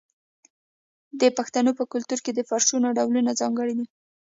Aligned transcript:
د 1.19 1.21
پښتنو 1.37 1.71
په 1.79 1.83
کلتور 1.91 2.19
کې 2.25 2.31
د 2.33 2.39
فرشونو 2.49 2.87
ډولونه 2.97 3.31
ځانګړي 3.41 3.73
دي. 3.79 3.85